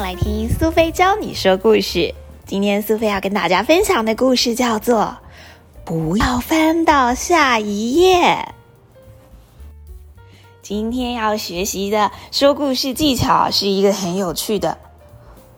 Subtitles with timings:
[0.00, 2.14] 来听苏菲教你说故事。
[2.44, 5.02] 今天苏菲要跟大家分享的故事叫做
[5.84, 8.22] 《不要翻到下一页》。
[10.60, 14.78] 今天要学习的说故事技巧是一个很有趣的，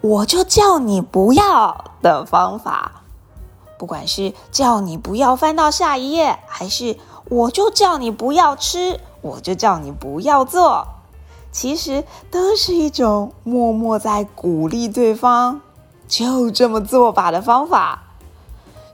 [0.00, 3.02] 我就叫你不要的方法。
[3.76, 10.86] 不管是叫你不要翻到下一页，还是我就叫你不要吃，我就叫你不要做。
[11.60, 15.60] 其实都是一种默默在鼓励对方
[16.06, 18.04] 就这么做吧的方法。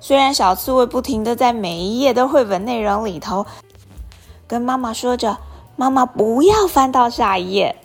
[0.01, 3.45] 虽然小刺猬不停的在每一页的绘本内容里头
[4.49, 5.37] 跟妈妈说着
[5.77, 7.77] “妈妈不要翻到下一页”，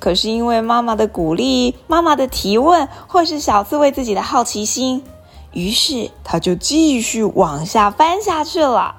[0.00, 5.04] 可是因为妈妈的鼓励、妈妈的提问，或是小刺猬自己的好奇心，
[5.52, 8.96] 于是他就继续往下翻下去了。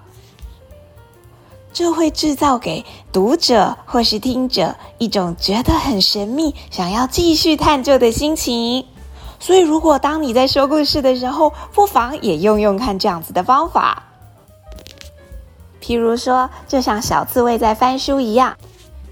[1.71, 8.85] 这会制造给读者或是听者一种觉得很神秘、想要继续探究的心情。
[9.39, 14.03] 所以，如果当你在说故事的时候，不妨也用用看这样子的方法。
[15.81, 18.57] 譬如说，就像小刺猬在翻书一样，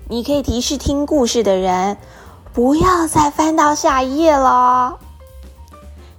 [0.09, 1.97] 你可以提示听故事的人，
[2.53, 5.00] 不要再翻到下一页了。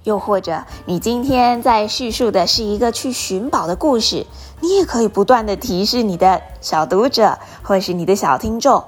[0.03, 4.25] 又或者，你今天在叙述的是一个去寻宝的故事，
[4.61, 8.83] 你也可以不断的提示你的小读者或是你的小听众，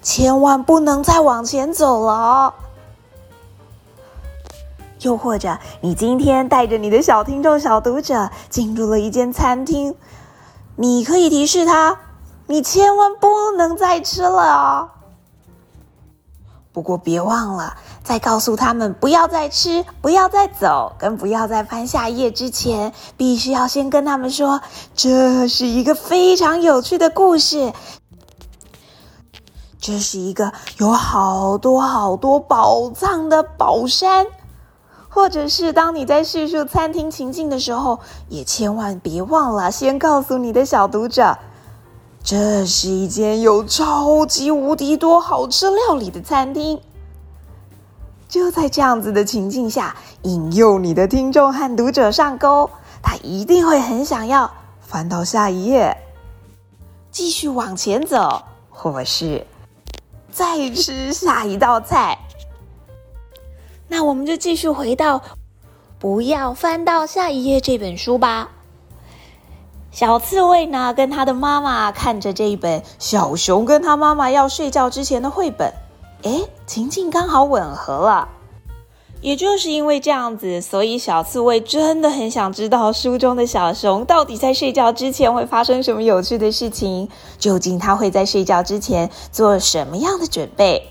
[0.00, 2.54] 千万不能再往前走了。
[5.00, 9.94] 又或者，你今天带着你的小听众、小读者进入了一间餐厅，
[10.76, 11.98] 你可以提示他，
[12.46, 14.88] 你千万不能再吃了哦。
[16.74, 17.74] 不过别忘了。
[18.02, 24.60] 在告诉他们不要再吃、不要再走、跟不要再翻下一页之前，必须要先跟他们说，
[24.94, 27.72] 这是一个非常有趣的故事。
[29.80, 34.26] 这是一个有好多好多宝藏的宝山，
[35.08, 41.38] 或者是当你在叙述餐厅情境的时候，也千万别忘了先告诉你的小读者，
[42.24, 46.80] 这是一间有超级无敌多好吃料理的餐厅。
[48.26, 52.70] 就在这样子的情境下，引诱你的听众和读者上钩，
[53.02, 55.94] 他一定会很想要翻到下一页，
[57.10, 59.46] 继续往前走，或是
[60.32, 62.18] 再吃下一道菜。
[63.86, 65.18] 那我们就继续回到
[65.98, 68.50] 《不要翻到下一页》这本书吧。
[69.94, 75.72] 小刺猬呢，跟他的妈妈看着这一本小熊跟他妈妈要睡觉之前的绘本。
[76.24, 78.28] 哎，情境刚好吻合了，
[79.20, 90.82] 也就是因为这样子，所以小刺猬真的很想知道书中的小熊到底在睡觉之前会发生什么有趣的事情，究竟他会在睡觉之前做什么样的准备？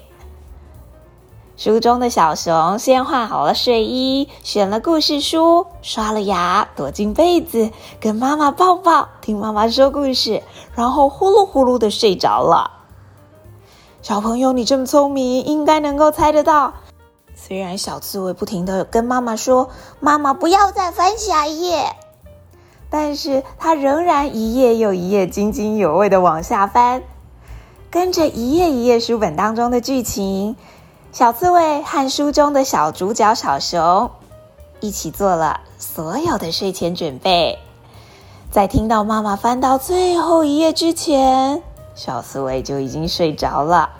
[1.56, 7.70] 书中的小熊先换好了睡衣，选了故事书，刷了牙，躲进被子，
[8.00, 10.42] 跟妈妈抱抱，听妈妈说故事，
[10.74, 12.72] 然后呼噜呼噜的睡着了。
[14.02, 16.74] 小朋友，你这么聪明，应该能够猜得到。
[17.36, 19.70] 虽然小刺猬不停的跟妈妈说
[20.02, 21.96] ：“妈妈，不要再翻下一页。”
[22.90, 27.04] 但是他仍然一页又一页津津有味的往下翻，
[27.92, 30.56] 跟着一页一页书本当中的剧情，
[31.14, 34.10] 小刺猬和书中的小主角小熊
[34.80, 37.60] 一起做了所有的睡前准备。
[38.50, 41.62] 在听到妈妈翻到最后一页之前。
[41.94, 43.92] 小刺猬就已经睡着了，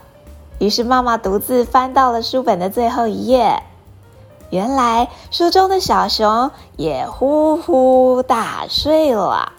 [0.58, 3.62] 于是妈妈独自翻到了书本的最后一页。
[4.50, 9.54] 原来书中的小熊也呼呼大睡了。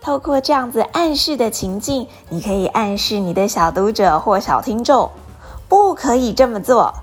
[0.00, 5.08] 透过这样子暗示的情境，你可以暗示你的小读者或小听众，
[5.74, 6.94] 不可以这么做，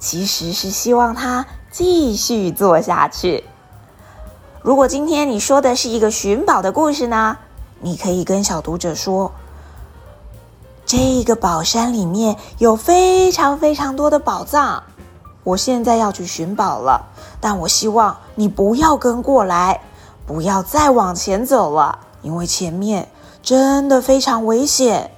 [0.00, 3.44] 其实是希望他继续做下去。
[4.62, 7.38] 如果今天你说的是一个寻宝的故事呢？
[7.78, 9.30] 你可以跟小读者说
[10.84, 14.82] ：“这个宝山里面有非常非常多的宝藏，
[15.44, 17.06] 我现在要去寻宝了。
[17.40, 19.82] 但我希望你不要跟过来，
[20.26, 23.08] 不要再往前走了，因为前面
[23.40, 25.12] 真的非常危险。”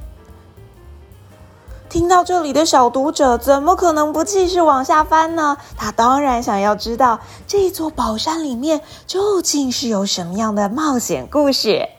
[1.93, 5.59] 听到这里的小读者怎么可能不继续往下翻呢？
[5.77, 11.91] 他当然想要知道这座宝山里面究竟是有什么样的冒险故事。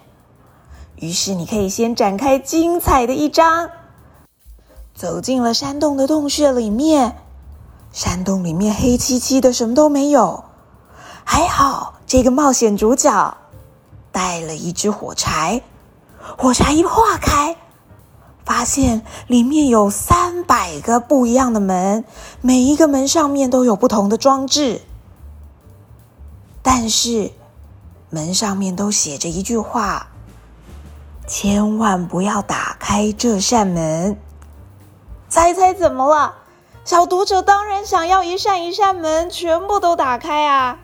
[0.95, 3.69] 于是，你可以先展开精彩的一章，
[4.95, 7.15] 走进了山洞的洞穴里面。
[7.91, 10.43] 山洞里面黑漆漆的，什么都没有。
[11.23, 13.37] 还好，这个冒险主角
[14.11, 15.61] 带了一支火柴，
[16.35, 17.55] 火柴一化开，
[18.45, 22.03] 发现里面有三百个不一样的门，
[22.41, 24.81] 每一个门上面都有不同的装置，
[26.61, 27.31] 但是
[28.09, 30.07] 门上面都写着一句话：
[31.25, 34.17] 千万不要打开这扇门。
[35.29, 36.35] 猜猜怎么了？
[36.85, 40.79] 小读者当然想要一扇一扇门全部都打开啊！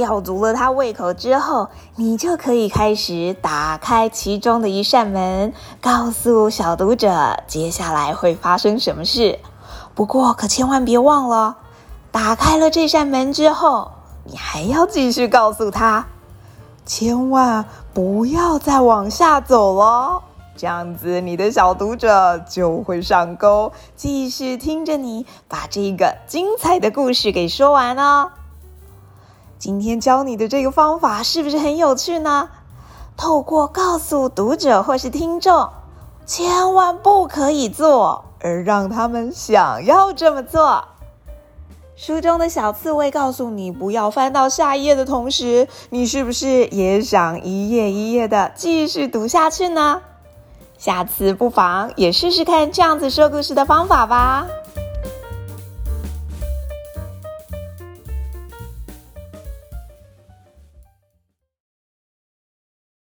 [0.00, 9.38] 吊足了他胃口之后，你就可以开始打开其中的一扇门，告诉小读者接下来会发生什么事。
[9.94, 11.58] 不过可千万别忘了，
[12.10, 13.90] 打开了这扇门之后，
[14.24, 16.06] 你还要继续告诉他，
[16.86, 20.22] 千万不要再往下走了。
[20.56, 28.30] 这样子，你的小读者就会上钩，继续听着你把这个精彩的故事给说完哦。
[29.60, 32.48] 今天教你的这个方法是不是很有趣呢？
[33.14, 35.68] 透过告诉读者或是听众，
[36.24, 40.82] 千万不可以做，而让他们想要这么做。
[41.94, 50.00] 书中的小刺猬告诉你不要翻到下一页的同时，你是不是也想一页一页的继续读下去呢？
[50.78, 54.46] 下次不妨也试试看这样子说故事的方法吧。